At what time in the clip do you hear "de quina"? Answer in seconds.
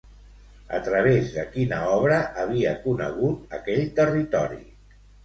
1.35-1.81